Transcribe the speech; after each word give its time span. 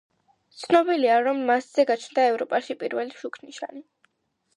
ცნობილია, 0.59 1.17
რომ 1.27 1.43
მასზე 1.49 1.85
გაჩნდა 1.91 2.25
ევროპაში 2.31 2.77
პირველი 2.85 3.17
შუქნიშანი. 3.21 3.85